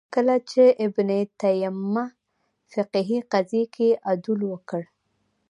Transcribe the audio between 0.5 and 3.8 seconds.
چې ابن تیمیه فقهې قضیې